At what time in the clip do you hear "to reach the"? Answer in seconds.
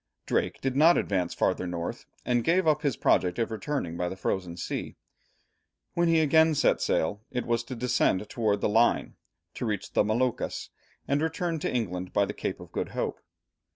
9.53-10.03